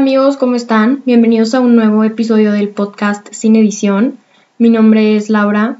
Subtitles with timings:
[0.00, 1.02] amigos, ¿cómo están?
[1.04, 4.16] Bienvenidos a un nuevo episodio del podcast Sin Edición.
[4.56, 5.76] Mi nombre es Laura.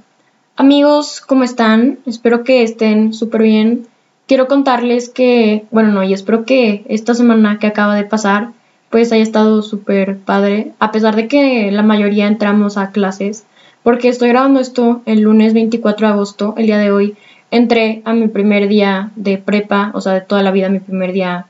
[0.57, 2.01] Amigos, ¿cómo están?
[2.05, 3.87] Espero que estén súper bien.
[4.27, 8.51] Quiero contarles que, bueno, no, y espero que esta semana que acaba de pasar,
[8.91, 13.47] pues haya estado súper padre, a pesar de que la mayoría entramos a clases,
[13.83, 17.17] porque estoy grabando esto el lunes 24 de agosto, el día de hoy,
[17.51, 21.15] entré a mi primer día de prepa, o sea, de toda la vida, mi primer
[21.15, 21.47] día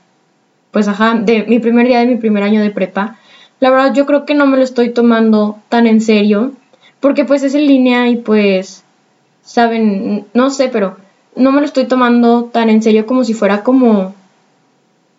[0.71, 3.17] pues ajá, de mi primer día de mi primer año de prepa,
[3.59, 6.53] la verdad yo creo que no me lo estoy tomando tan en serio,
[6.99, 8.83] porque pues es en línea y pues,
[9.43, 10.97] saben, no sé, pero
[11.35, 14.13] no me lo estoy tomando tan en serio como si fuera como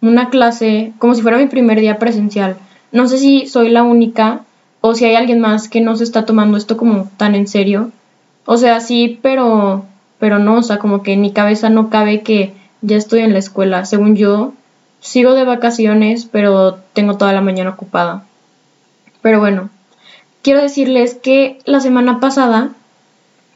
[0.01, 2.57] una clase, como si fuera mi primer día presencial.
[2.91, 4.41] No sé si soy la única
[4.81, 7.91] o si hay alguien más que no se está tomando esto como tan en serio.
[8.45, 9.85] O sea, sí, pero
[10.23, 13.33] pero no, o sea, como que en mi cabeza no cabe que ya estoy en
[13.33, 13.85] la escuela.
[13.87, 14.53] Según yo,
[15.03, 18.25] Sigo de vacaciones, pero tengo toda la mañana ocupada.
[19.21, 19.69] Pero bueno,
[20.43, 22.71] quiero decirles que la semana pasada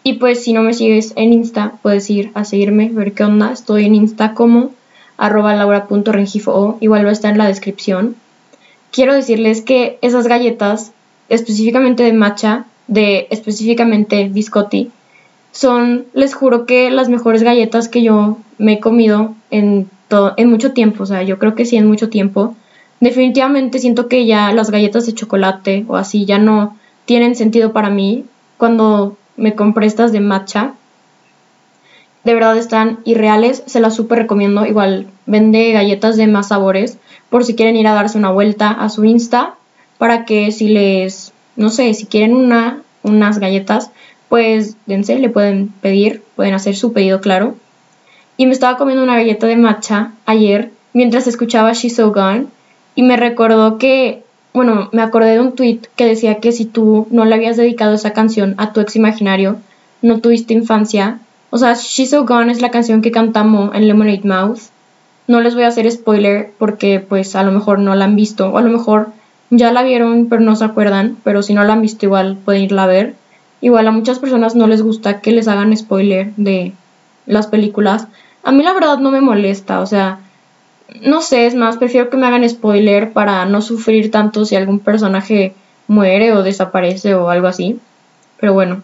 [0.03, 3.53] Y pues si no me sigues en Insta, puedes ir a seguirme, ver qué onda.
[3.53, 4.73] Estoy en Insta como
[5.17, 8.17] arroba laura.rengifo, igual va a estar en la descripción.
[8.93, 10.93] Quiero decirles que esas galletas,
[11.29, 14.91] específicamente de matcha, de específicamente biscotti,
[15.53, 19.89] son, les juro que las mejores galletas que yo me he comido en,
[20.37, 22.55] en mucho tiempo, o sea, yo creo que sí en mucho tiempo.
[23.01, 27.91] Definitivamente siento que ya las galletas de chocolate o así ya no tienen sentido para
[27.91, 28.25] mí
[28.57, 30.75] cuando me compré estas de matcha.
[32.25, 34.67] De verdad están irreales, se las súper recomiendo.
[34.67, 36.99] Igual vende galletas de más sabores
[37.31, 39.55] por si quieren ir a darse una vuelta a su Insta
[39.99, 43.91] para que si les no sé, si quieren una, unas galletas,
[44.29, 47.57] pues dense, le pueden pedir, pueden hacer su pedido, claro.
[48.37, 52.47] Y me estaba comiendo una galleta de matcha ayer mientras escuchaba She's So Gone
[52.95, 54.23] y me recordó que,
[54.53, 57.95] bueno, me acordé de un tweet que decía que si tú no le habías dedicado
[57.95, 59.57] esa canción a tu ex imaginario,
[60.03, 61.19] no tuviste infancia.
[61.51, 64.61] O sea, She's So Gone es la canción que cantamos en Lemonade Mouth.
[65.29, 68.51] No les voy a hacer spoiler porque pues a lo mejor no la han visto
[68.51, 69.09] o a lo mejor
[69.51, 72.63] ya la vieron pero no se acuerdan, pero si no la han visto igual pueden
[72.63, 73.15] irla a ver.
[73.61, 76.73] Igual a muchas personas no les gusta que les hagan spoiler de
[77.27, 78.07] las películas.
[78.43, 80.21] A mí la verdad no me molesta, o sea,
[81.03, 84.79] no sé, es más, prefiero que me hagan spoiler para no sufrir tanto si algún
[84.79, 85.55] personaje
[85.89, 87.81] muere o desaparece o algo así.
[88.39, 88.83] Pero bueno,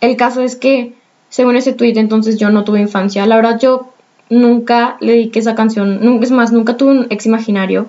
[0.00, 0.94] el caso es que,
[1.28, 3.26] según ese tweet, entonces yo no tuve infancia.
[3.26, 3.92] La verdad, yo
[4.28, 7.86] nunca le dediqué esa canción, es más, nunca tuve un ex imaginario,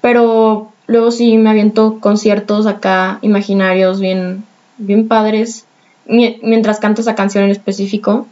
[0.00, 4.42] pero Luego sí me aviento conciertos acá imaginarios bien,
[4.78, 5.66] bien padres
[6.06, 8.26] mientras canto esa canción en específico.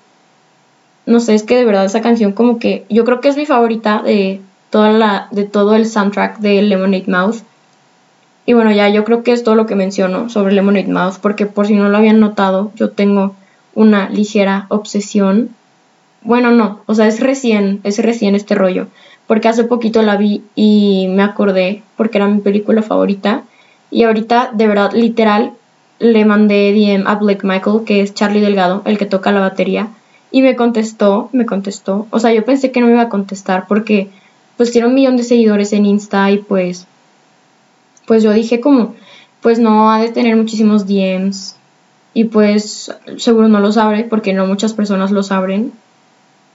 [1.04, 3.44] No sé, es que de verdad esa canción como que yo creo que es mi
[3.44, 4.40] favorita de
[4.70, 7.42] toda la de todo el soundtrack de Lemonade Mouth.
[8.46, 11.44] Y bueno, ya yo creo que es todo lo que menciono sobre Lemonade Mouth porque
[11.44, 13.34] por si no lo habían notado, yo tengo
[13.74, 15.50] una ligera obsesión.
[16.22, 18.86] Bueno, no, o sea, es recién, es recién este rollo
[19.26, 23.44] porque hace poquito la vi y me acordé porque era mi película favorita.
[23.90, 25.52] Y ahorita, de verdad, literal,
[25.98, 29.88] le mandé DM a Blake Michael, que es Charlie Delgado, el que toca la batería,
[30.30, 32.06] y me contestó, me contestó.
[32.10, 34.10] O sea, yo pensé que no me iba a contestar porque
[34.56, 36.86] pues tiene un millón de seguidores en Insta y pues
[38.06, 38.94] pues yo dije como
[39.42, 41.56] pues no ha de tener muchísimos DMs
[42.14, 45.72] y pues seguro no los abre porque no muchas personas los abren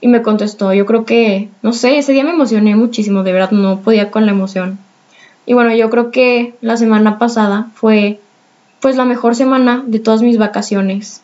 [0.02, 0.74] y me contestó.
[0.74, 4.26] Yo creo que, no sé, ese día me emocioné muchísimo, de verdad no podía con
[4.26, 4.78] la emoción.
[5.46, 8.18] Y bueno, yo creo que la semana pasada fue
[8.80, 11.22] pues la mejor semana de todas mis vacaciones.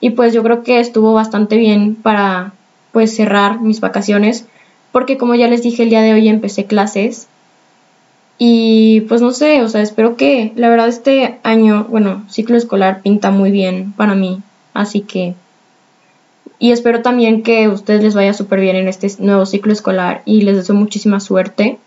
[0.00, 2.54] Y pues yo creo que estuvo bastante bien para
[2.92, 4.46] pues cerrar mis vacaciones,
[4.92, 7.26] porque como ya les dije el día de hoy empecé clases.
[8.38, 13.02] Y pues no sé, o sea, espero que la verdad este año, bueno, ciclo escolar
[13.02, 14.40] pinta muy bien para mí,
[14.74, 15.34] así que
[16.62, 20.22] y espero también que a ustedes les vaya súper bien en este nuevo ciclo escolar
[20.24, 21.78] y les deseo muchísima suerte.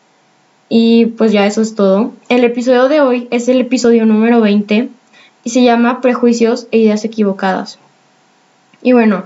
[0.68, 2.12] Y pues ya eso es todo.
[2.28, 4.90] El episodio de hoy es el episodio número 20
[5.44, 7.80] y se llama Prejuicios e Ideas Equivocadas.
[8.82, 9.24] Y bueno,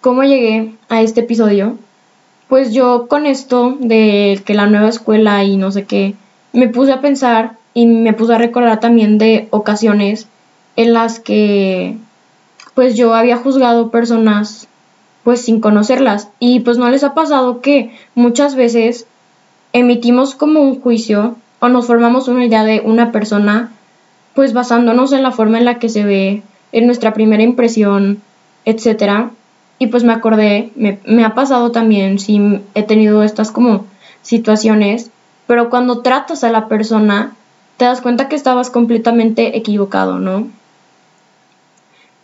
[0.00, 1.76] ¿cómo llegué a este episodio?
[2.52, 6.16] pues yo con esto de que la nueva escuela y no sé qué,
[6.52, 10.26] me puse a pensar y me puse a recordar también de ocasiones
[10.76, 11.96] en las que
[12.74, 14.68] pues yo había juzgado personas
[15.24, 19.06] pues sin conocerlas y pues no les ha pasado que muchas veces
[19.72, 23.70] emitimos como un juicio o nos formamos una idea de una persona
[24.34, 26.42] pues basándonos en la forma en la que se ve,
[26.72, 28.22] en nuestra primera impresión,
[28.64, 29.30] etcétera.
[29.78, 33.84] Y pues me acordé, me, ha pasado también, sí, he tenido estas como
[34.22, 35.10] situaciones,
[35.46, 37.32] pero cuando tratas a la persona,
[37.76, 40.46] te das cuenta que estabas completamente equivocado, ¿no?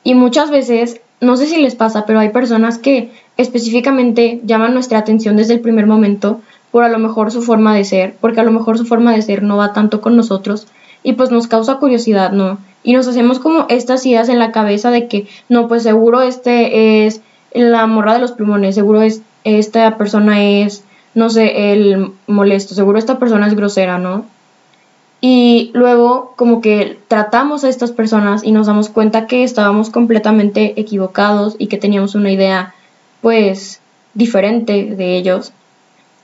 [0.05, 4.99] Y muchas veces, no sé si les pasa, pero hay personas que específicamente llaman nuestra
[4.99, 8.45] atención desde el primer momento por a lo mejor su forma de ser, porque a
[8.45, 10.67] lo mejor su forma de ser no va tanto con nosotros
[11.03, 12.59] y pues nos causa curiosidad, ¿no?
[12.83, 17.07] Y nos hacemos como estas ideas en la cabeza de que, no, pues seguro este
[17.07, 17.21] es
[17.53, 20.85] la morra de los plumones, seguro es, esta persona es,
[21.15, 24.27] no sé, el molesto, seguro esta persona es grosera, ¿no?
[25.21, 30.81] Y luego como que tratamos a estas personas y nos damos cuenta que estábamos completamente
[30.81, 32.75] equivocados y que teníamos una idea
[33.21, 33.81] pues
[34.15, 35.53] diferente de ellos.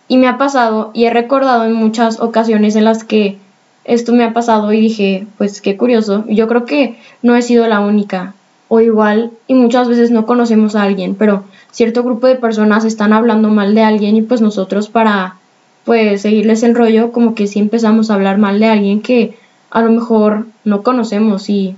[0.07, 3.39] Y me ha pasado y he recordado en muchas ocasiones en las que
[3.85, 6.25] esto me ha pasado y dije, pues qué curioso.
[6.29, 8.35] Yo creo que no he sido la única.
[8.69, 13.13] O igual, y muchas veces no conocemos a alguien, pero cierto grupo de personas están
[13.13, 15.37] hablando mal de alguien y pues nosotros para
[15.85, 19.37] pues seguirles el rollo, como que sí empezamos a hablar mal de alguien que
[19.71, 21.77] a lo mejor no conocemos y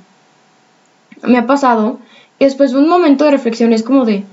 [1.22, 1.98] me ha pasado.
[2.38, 4.24] Y después de un momento de reflexión es como de,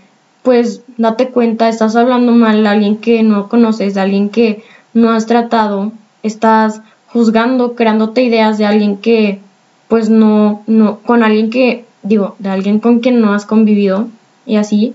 [0.43, 5.09] pues date cuenta, estás hablando mal de alguien que no conoces, de alguien que no
[5.09, 5.91] has tratado,
[6.21, 9.39] estás juzgando, creándote ideas de alguien que,
[9.87, 14.07] pues no, no, con alguien que, digo, de alguien con quien no has convivido
[14.45, 14.93] y así.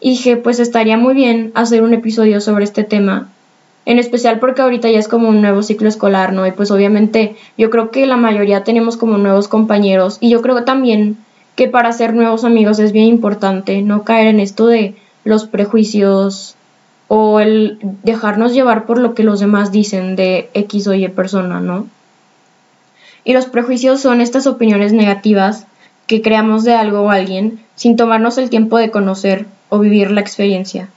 [0.00, 3.28] Y dije, pues estaría muy bien hacer un episodio sobre este tema.
[3.84, 6.46] En especial porque ahorita ya es como un nuevo ciclo escolar, ¿no?
[6.46, 10.18] Y pues obviamente yo creo que la mayoría tenemos como nuevos compañeros.
[10.20, 11.16] Y yo creo también
[11.56, 14.94] que para hacer nuevos amigos es bien importante no caer en esto de
[15.24, 16.56] los prejuicios
[17.08, 21.60] o el dejarnos llevar por lo que los demás dicen de X o Y persona,
[21.60, 21.86] ¿no?
[23.24, 25.66] Y los prejuicios son estas opiniones negativas
[26.06, 30.20] que creamos de algo o alguien sin tomarnos el tiempo de conocer o vivir la
[30.20, 30.88] experiencia.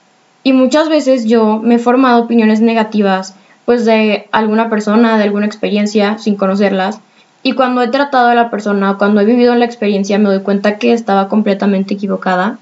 [0.45, 3.33] Y muchas veces yo me he formado opiniones negativas
[3.65, 6.99] pues de alguna persona, de alguna experiencia, sin conocerlas.
[7.41, 10.41] Y cuando he tratado a la persona o cuando he vivido la experiencia me doy
[10.41, 12.59] cuenta que estaba completamente equivocada.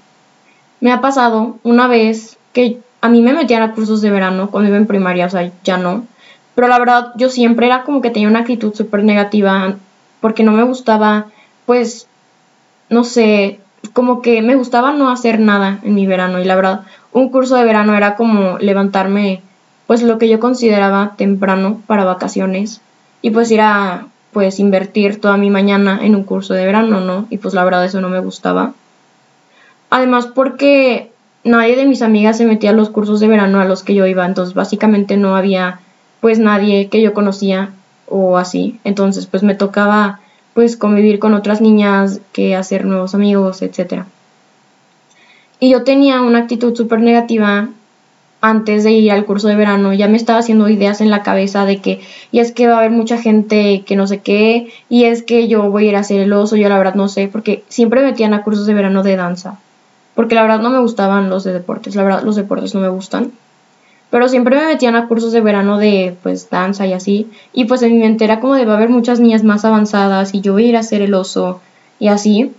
[0.80, 4.70] Me ha pasado una vez que a mí me metían a cursos de verano cuando
[4.70, 6.06] iba en primaria, o sea, ya no.
[6.56, 9.76] Pero la verdad, yo siempre era como que tenía una actitud súper negativa
[10.22, 11.26] porque no me gustaba,
[11.66, 12.08] pues,
[12.88, 13.60] no sé,
[13.92, 16.40] como que me gustaba no hacer nada en mi verano.
[16.40, 16.82] Y la verdad,
[17.14, 19.42] un curso de verano era como levantarme,
[19.88, 22.82] pues, lo que yo consideraba temprano para vacaciones.
[23.22, 27.28] Y pues ir a, pues, invertir toda mi mañana en un curso de verano, ¿no?
[27.30, 28.74] Y pues la verdad eso no me gustaba.
[29.90, 31.12] Además porque
[31.44, 34.08] nadie de mis amigas se metía a los cursos de verano a los que yo
[34.08, 35.80] iba, entonces básicamente no había
[36.20, 37.70] pues nadie que yo conocía
[38.08, 40.20] o así, entonces pues me tocaba
[40.54, 44.06] pues convivir con otras niñas, que hacer nuevos amigos, etc.
[45.64, 47.70] Y yo tenía una actitud súper negativa
[48.42, 51.64] antes de ir al curso de verano, ya me estaba haciendo ideas en la cabeza
[51.64, 52.02] de que,
[52.34, 55.48] y es que va a haber mucha gente que no sé qué, y es que
[55.48, 58.02] yo voy a ir a hacer el oso, yo la verdad no sé, porque siempre
[58.02, 59.58] me metían a cursos de verano de danza
[60.16, 62.90] porque la verdad no me gustaban los de deportes, la verdad los deportes no me
[62.90, 63.32] gustan.
[64.10, 67.82] Pero siempre me metían a cursos de verano de pues danza y así, y pues
[67.82, 70.54] en mi mente era como de va a haber muchas niñas más avanzadas y yo
[70.54, 71.62] voy a ir a hacer el oso
[72.00, 72.52] y así.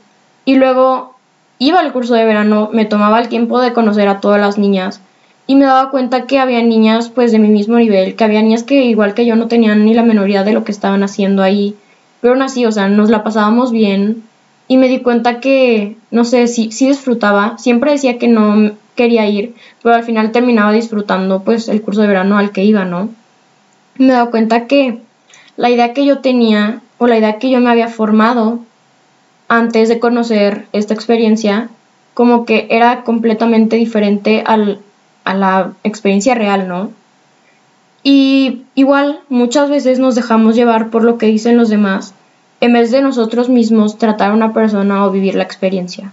[0.45, 1.14] Y luego
[1.59, 5.01] iba al curso de verano, me tomaba el tiempo de conocer a todas las niñas
[5.47, 8.63] y me daba cuenta que había niñas pues de mi mismo nivel, que había niñas
[8.63, 11.43] que igual que yo no tenían ni la menor idea de lo que estaban haciendo
[11.43, 11.75] ahí,
[12.21, 14.25] pero aún así, o sea, nos la pasábamos bien,
[14.67, 19.27] y me di cuenta que, no sé, sí, sí disfrutaba, siempre decía que no quería
[19.27, 23.11] ir, pero al final terminaba disfrutando pues el curso de verano al que iba, ¿no?
[23.97, 25.01] Me he cuenta que
[25.57, 28.61] la idea que yo tenía o la idea que yo me había formado
[29.49, 31.69] antes de conocer esta experiencia,
[32.15, 34.81] como que era completamente diferente al,
[35.25, 36.91] a la experiencia real, ¿no?
[38.03, 42.15] Y igual muchas veces nos dejamos llevar por lo que dicen los demás
[42.61, 46.13] en vez de nosotros mismos tratar a una persona o vivir la experiencia.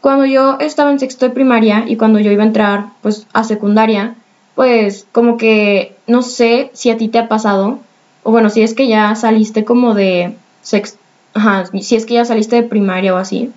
[0.00, 3.44] Cuando yo estaba en sexto de primaria y cuando yo iba a entrar pues a
[3.44, 4.14] secundaria,
[4.54, 7.80] pues como que no sé si a ti te ha pasado,
[8.22, 10.98] o bueno, si es que ya saliste como de sexto,
[11.38, 13.50] ajá, si es que ya saliste de primaria o así,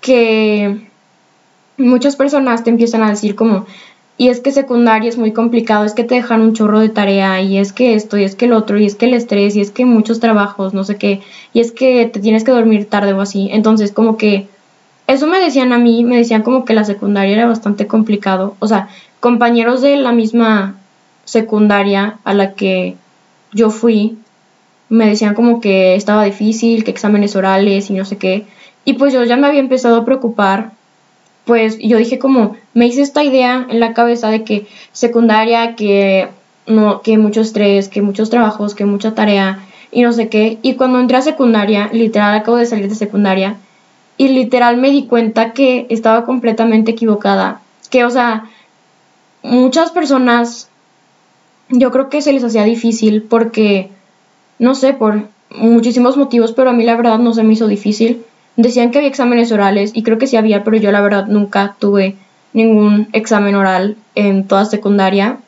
[0.00, 0.88] que
[1.78, 3.66] muchas personas te empiezan a decir como,
[4.16, 7.40] y es que secundaria es muy complicado, es que te dejan un chorro de tarea
[7.40, 9.60] y es que esto y es que el otro y es que el estrés y
[9.60, 11.20] es que muchos trabajos, no sé qué,
[11.52, 13.48] y es que te tienes que dormir tarde o así.
[13.52, 14.48] Entonces como que
[15.06, 18.56] eso me decían a mí, me decían como que la secundaria era bastante complicado.
[18.60, 18.88] O sea,
[19.20, 20.76] compañeros de la misma
[21.24, 22.96] secundaria a la que
[23.52, 24.18] yo fui,
[24.88, 28.46] me decían como que estaba difícil, que exámenes orales y no sé qué.
[28.84, 30.72] Y pues yo ya me había empezado a preocupar,
[31.44, 36.28] pues yo dije como, me hice esta idea en la cabeza de que secundaria, que
[36.66, 39.60] no, que mucho estrés, que muchos trabajos, que mucha tarea
[39.90, 40.58] y no sé qué.
[40.62, 43.56] Y cuando entré a secundaria, literal acabo de salir de secundaria,
[44.16, 47.60] y literal me di cuenta que estaba completamente equivocada.
[47.90, 48.44] Que, o sea,
[49.42, 50.68] muchas personas,
[51.68, 53.90] yo creo que se les hacía difícil porque,
[54.58, 58.24] no sé, por muchísimos motivos, pero a mí la verdad no se me hizo difícil.
[58.56, 61.76] Decían que había exámenes orales y creo que sí había, pero yo la verdad nunca
[61.78, 62.16] tuve
[62.52, 65.38] ningún examen oral en toda secundaria.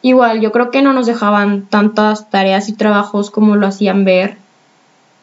[0.00, 4.36] Igual, yo creo que no nos dejaban tantas tareas y trabajos como lo hacían ver.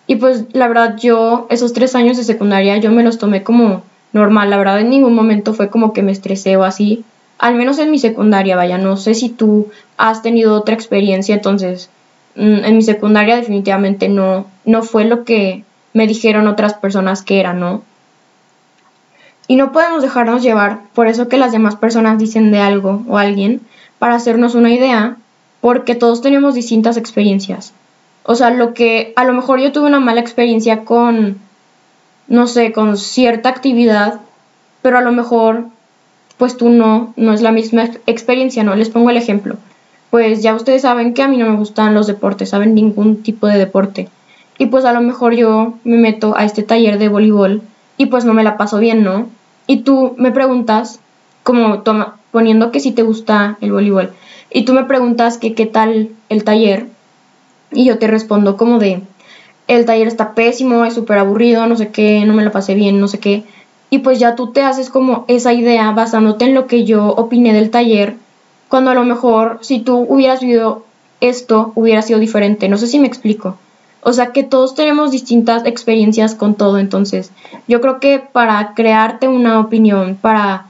[0.08, 3.84] Y pues la verdad yo, esos tres años de secundaria, yo me los tomé como
[4.13, 4.50] normal.
[4.50, 7.03] La verdad en ningún momento fue como que me estresé o así.
[7.39, 8.77] Al menos en mi secundaria, vaya.
[8.77, 11.89] No sé si tú has tenido otra experiencia, entonces
[12.36, 15.63] en mi secundaria definitivamente no, no fue lo que
[15.94, 17.82] me dijeron otras personas que era, ¿no?
[19.48, 23.18] Y no podemos dejarnos llevar por eso que las demás personas dicen de algo o
[23.18, 23.62] alguien
[24.00, 25.18] para hacernos una idea,
[25.62, 27.74] porque todos tenemos distintas experiencias.
[28.24, 31.38] O sea, lo que a lo mejor yo tuve una mala experiencia con,
[32.27, 34.20] no sé, con cierta actividad,
[34.82, 35.65] pero a lo mejor,
[36.38, 38.75] pues tú no, no es la misma experiencia, ¿no?
[38.75, 39.58] Les pongo el ejemplo.
[40.10, 43.48] Pues ya ustedes saben que a mí no me gustan los deportes, saben ningún tipo
[43.48, 44.10] de deporte.
[44.58, 47.62] Y pues a lo mejor yo me meto a este taller de voleibol
[47.98, 49.28] y pues no me la paso bien, ¿no?
[49.68, 51.00] Y tú me preguntas,
[51.44, 54.14] como toma, poniendo que si te gusta el voleibol,
[54.52, 56.88] y tú me preguntas que qué tal el taller,
[57.72, 59.02] y yo te respondo como de,
[59.68, 63.00] el taller está pésimo, es súper aburrido, no sé qué, no me la pasé bien,
[63.00, 63.44] no sé qué.
[63.90, 67.54] Y pues ya tú te haces como esa idea basándote en lo que yo opiné
[67.54, 68.16] del taller,
[68.75, 70.84] cuando a lo mejor si tú hubieras vivido
[71.22, 72.67] esto hubiera sido diferente.
[72.67, 73.55] No sé si me explico.
[74.01, 77.32] O sea que todos tenemos distintas experiencias con todo, entonces
[77.70, 80.65] yo creo que para crearte una opinión, para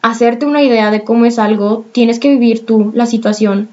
[0.00, 3.68] hacerte una idea de cómo es algo, tienes que vivir tú la situación,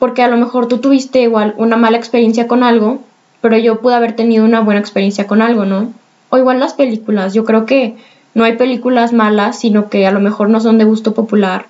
[0.00, 2.98] porque a lo mejor tú tuviste igual una mala experiencia con algo,
[3.40, 5.92] pero yo pude haber tenido una buena experiencia con algo, ¿no?
[6.30, 7.94] O igual las películas, yo creo que
[8.34, 11.66] no hay películas malas, sino que a lo mejor no son de gusto popular.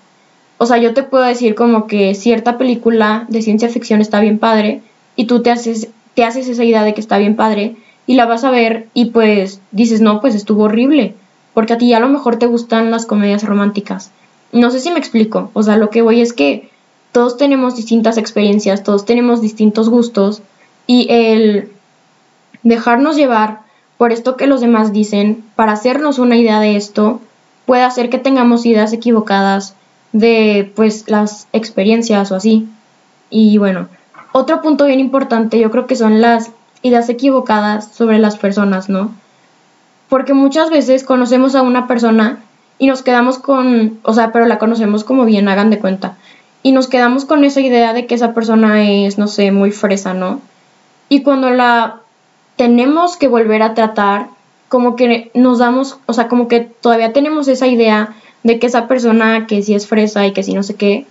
[0.58, 4.38] O sea, yo te puedo decir como que cierta película de ciencia ficción está bien
[4.38, 4.82] padre
[5.16, 5.88] y tú te haces
[6.18, 9.10] te haces esa idea de que está bien padre y la vas a ver y
[9.10, 11.14] pues dices, no, pues estuvo horrible,
[11.54, 14.10] porque a ti a lo mejor te gustan las comedias románticas.
[14.50, 16.70] No sé si me explico, o sea, lo que voy es que
[17.12, 20.42] todos tenemos distintas experiencias, todos tenemos distintos gustos
[20.88, 21.70] y el
[22.64, 23.60] dejarnos llevar
[23.96, 27.20] por esto que los demás dicen para hacernos una idea de esto
[27.64, 29.76] puede hacer que tengamos ideas equivocadas
[30.12, 32.68] de pues las experiencias o así.
[33.30, 33.88] Y bueno,
[34.32, 36.50] otro punto bien importante yo creo que son las
[36.82, 39.10] ideas equivocadas sobre las personas, ¿no?
[40.08, 42.38] Porque muchas veces conocemos a una persona
[42.78, 46.16] y nos quedamos con, o sea, pero la conocemos como bien, hagan de cuenta.
[46.62, 50.14] Y nos quedamos con esa idea de que esa persona es, no sé, muy fresa,
[50.14, 50.40] ¿no?
[51.08, 52.00] Y cuando la
[52.56, 54.28] tenemos que volver a tratar,
[54.68, 58.14] como que nos damos, o sea, como que todavía tenemos esa idea
[58.48, 61.04] de que esa persona que sí es fresa y que sí no sé qué,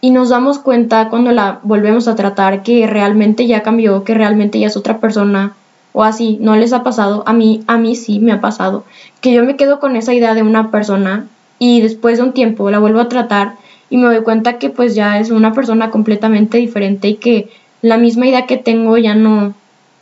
[0.00, 4.60] y nos damos cuenta cuando la volvemos a tratar que realmente ya cambió, que realmente
[4.60, 5.54] ya es otra persona
[5.92, 8.84] o así, no les ha pasado, a mí a mí sí me ha pasado,
[9.20, 11.26] que yo me quedo con esa idea de una persona
[11.58, 13.54] y después de un tiempo la vuelvo a tratar
[13.90, 17.50] y me doy cuenta que pues ya es una persona completamente diferente y que
[17.82, 19.52] la misma idea que tengo ya no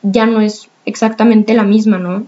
[0.02, 2.26] ya no es exactamente la misma, ¿no?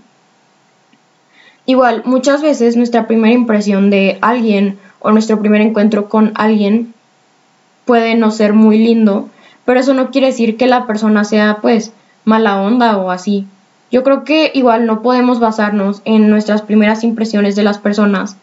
[1.69, 6.95] Igual, muchas veces nuestra primera impresión de alguien o nuestro primer encuentro con alguien
[7.85, 9.29] puede no ser muy lindo,
[9.67, 11.93] pero eso no quiere decir que la persona sea pues
[12.25, 13.47] mala onda o así.
[13.93, 18.39] Yo creo que igual no podemos basarnos en nuestras primeras impresiones de las personas,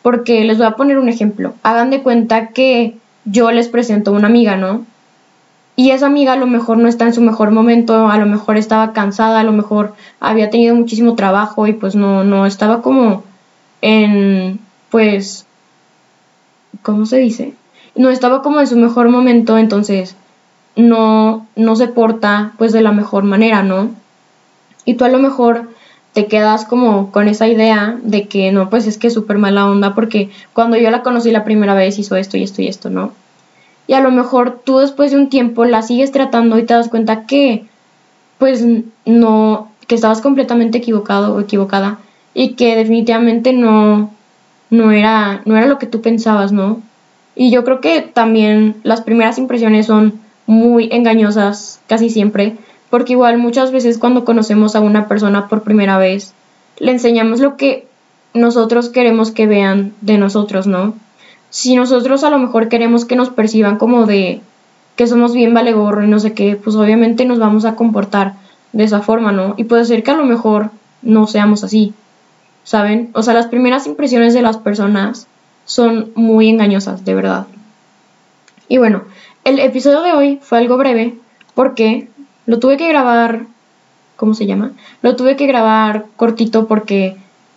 [0.00, 1.52] porque les voy a poner un ejemplo.
[1.62, 2.96] Hagan de cuenta que
[3.26, 4.86] yo les presento a una amiga, ¿no?
[5.80, 8.58] Y esa amiga a lo mejor no está en su mejor momento, a lo mejor
[8.58, 13.24] estaba cansada, a lo mejor había tenido muchísimo trabajo y pues no, no estaba como
[13.80, 14.60] en,
[14.90, 15.46] pues,
[16.82, 17.54] ¿cómo se dice?
[17.94, 20.16] no estaba como en su mejor momento, entonces
[20.76, 23.88] no, no se porta pues de la mejor manera, ¿no?
[24.84, 25.70] Y tú a lo mejor
[26.12, 29.66] te quedas como con esa idea de que no, pues es que es súper mala
[29.66, 32.90] onda porque cuando yo la conocí la primera vez hizo esto y esto y esto,
[32.90, 33.14] ¿no?
[33.90, 36.88] Y a lo mejor tú después de un tiempo la sigues tratando y te das
[36.88, 37.64] cuenta que
[38.38, 38.64] pues
[39.04, 41.98] no, que estabas completamente equivocado o equivocada
[42.32, 44.12] y que definitivamente no,
[44.70, 46.80] no, era, no era lo que tú pensabas, ¿no?
[47.34, 52.58] Y yo creo que también las primeras impresiones son muy engañosas casi siempre
[52.90, 56.32] porque igual muchas veces cuando conocemos a una persona por primera vez,
[56.78, 57.88] le enseñamos lo que
[58.34, 60.94] nosotros queremos que vean de nosotros, ¿no?
[61.50, 64.40] Si nosotros a lo mejor queremos que nos perciban como de
[64.96, 68.34] que somos bien vale gorro y no sé qué, pues obviamente nos vamos a comportar
[68.72, 69.54] de esa forma, ¿no?
[69.56, 70.70] Y puede ser que a lo mejor
[71.02, 71.94] no seamos así,
[72.64, 73.10] ¿saben?
[73.14, 75.26] O sea, las primeras impresiones de las personas
[75.64, 77.46] son muy engañosas, de verdad.
[78.68, 79.02] Y bueno,
[79.44, 81.16] el episodio de hoy fue algo breve
[81.54, 82.08] porque
[82.46, 83.46] lo tuve que grabar,
[84.16, 84.72] ¿cómo se llama?
[85.02, 87.16] Lo tuve que grabar cortito porque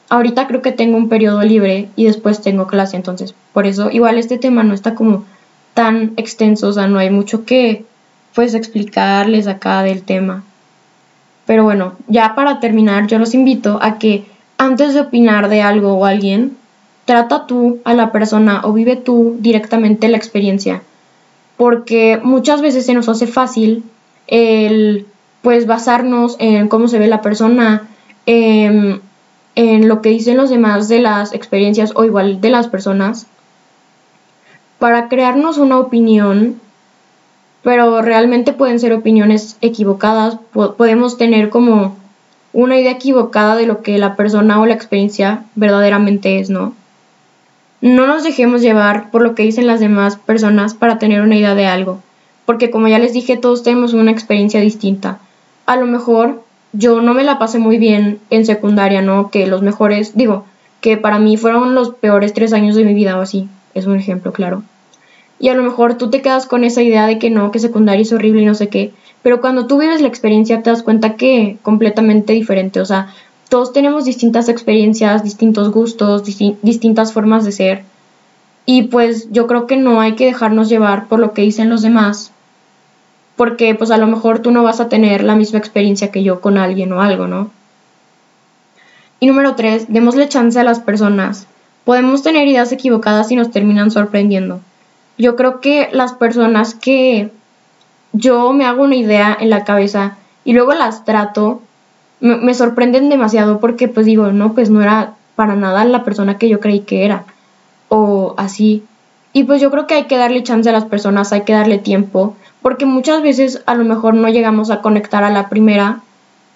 [0.10, 4.18] ahorita creo que tengo un periodo libre y después tengo clase, entonces por eso igual
[4.18, 5.26] este tema no está como
[5.74, 7.86] tan extenso, o sea, no hay mucho que
[8.34, 10.44] pues explicarles acá del tema.
[11.46, 14.26] Pero bueno, ya para terminar, yo los invito a que
[14.58, 16.58] antes de opinar de algo o alguien,
[17.06, 20.82] trata tú a la persona o vive tú directamente la experiencia.
[21.58, 23.84] Porque muchas veces se nos hace fácil
[24.28, 25.06] el
[25.42, 27.90] pues basarnos en cómo se ve la persona,
[28.26, 29.02] en,
[29.56, 33.28] en lo que dicen los demás de las experiencias o igual de las personas,
[34.80, 36.60] para crearnos una opinión,
[37.62, 41.96] pero realmente pueden ser opiniones equivocadas, podemos tener como
[42.52, 46.74] una idea equivocada de lo que la persona o la experiencia verdaderamente es, ¿no?
[47.82, 51.56] No nos dejemos llevar por lo que dicen las demás personas para tener una idea
[51.56, 52.00] de algo
[52.46, 55.20] porque como ya les dije, todos tenemos una experiencia distinta.
[55.66, 56.44] A lo mejor
[56.74, 59.30] yo no me la pasé muy bien en secundaria, ¿no?
[59.30, 60.46] Que los mejores, digo,
[60.82, 63.96] que para mí fueron los peores tres años de mi vida o así, es un
[63.96, 64.64] ejemplo claro.
[65.40, 68.02] Y a lo mejor tú te quedas con esa idea de que no, que secundaria
[68.02, 71.16] es horrible y no sé qué, pero cuando tú vives la experiencia te das cuenta
[71.16, 73.14] que completamente diferente, o sea,
[73.50, 77.84] todos tenemos distintas experiencias, distintos gustos, distintas formas de ser.
[78.66, 81.82] Y pues yo creo que no hay que dejarnos llevar por lo que dicen los
[81.82, 82.33] demás,
[83.36, 86.42] porque pues a lo mejor tú no vas a tener la misma experiencia que yo
[86.42, 87.50] con alguien o algo, ¿no?
[89.20, 91.48] Y número tres, démosle chance a las personas.
[91.86, 94.60] Podemos tener ideas equivocadas y nos terminan sorprendiendo.
[95.18, 97.32] Yo creo que las personas que
[98.12, 101.62] yo me hago una idea en la cabeza y luego las trato,
[102.20, 106.38] me, me sorprenden demasiado porque pues digo, no, pues no era para nada la persona
[106.38, 107.24] que yo creí que era.
[107.90, 108.84] O así.
[109.32, 111.80] Y pues yo creo que hay que darle chance a las personas, hay que darle
[111.80, 116.00] tiempo porque muchas veces a lo mejor no llegamos a conectar a la primera,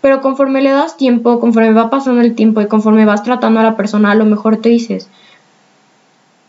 [0.02, 3.64] pero conforme le das tiempo, conforme va pasando el tiempo y conforme vas tratando a
[3.64, 5.10] la persona, a lo mejor te dices,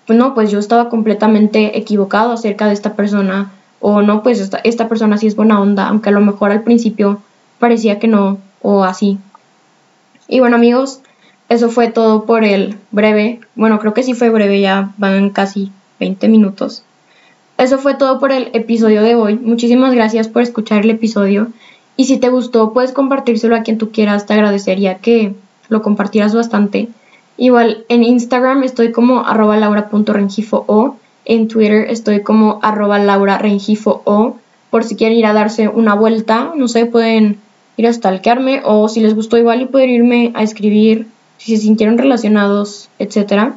[0.07, 4.89] no, pues yo estaba completamente equivocado acerca de esta persona, o no, pues esta, esta
[4.89, 7.21] persona sí es buena onda, aunque a lo mejor al principio
[7.59, 9.19] parecía que no, o así.
[10.29, 11.01] Y bueno amigos,
[11.49, 15.73] eso fue todo por el breve, bueno creo que sí fue breve, ya van casi
[15.99, 16.85] 20 minutos.
[17.59, 19.35] Eso fue todo por el episodio de hoy.
[19.37, 21.49] Muchísimas gracias por escuchar el episodio.
[21.97, 24.27] Y si te gustó, puedes compartírselo a quien tú quieras.
[24.27, 25.35] Te agradecería que
[25.69, 26.89] lo compartieras bastante.
[27.37, 33.41] Igual en Instagram estoy como arroba laura.rengifo o en Twitter estoy como arroba laura
[33.85, 34.37] o
[34.71, 37.39] por si quieren ir a darse una vuelta, no sé, pueden
[37.77, 41.07] ir a stalkearme o si les gustó igual y pueden irme a escribir
[41.39, 43.55] si se sintieron relacionados, etcétera.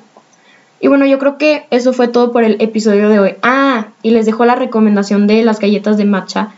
[0.81, 3.35] Y bueno, yo creo que eso fue todo por el episodio de hoy.
[3.43, 6.53] Ah, y les dejo la recomendación de las galletas de matcha.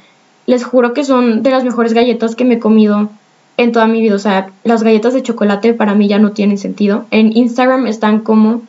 [0.45, 3.09] Les juro que son de las mejores galletas que me he comido
[3.57, 4.15] en toda mi vida.
[4.15, 7.05] O sea, las galletas de chocolate para mí ya no tienen sentido.
[7.11, 8.61] En Instagram están como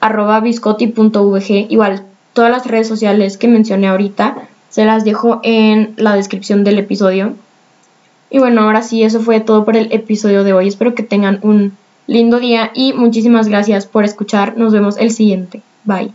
[0.00, 1.66] arroba biscotti.vg.
[1.68, 6.78] Igual, todas las redes sociales que mencioné ahorita se las dejo en la descripción del
[6.78, 7.34] episodio.
[8.30, 10.68] Y bueno, ahora sí, eso fue todo por el episodio de hoy.
[10.68, 11.76] Espero que tengan un
[12.12, 14.56] lindo día y muchísimas gracias por escuchar.
[14.56, 15.62] Nos vemos el siguiente.
[15.84, 16.12] Bye.